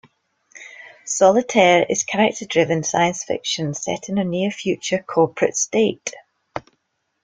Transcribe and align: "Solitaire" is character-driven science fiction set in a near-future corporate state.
"Solitaire" 1.05 1.85
is 1.87 2.03
character-driven 2.05 2.81
science 2.81 3.23
fiction 3.23 3.75
set 3.75 4.09
in 4.09 4.17
a 4.17 4.23
near-future 4.23 5.03
corporate 5.03 5.55
state. 5.55 6.15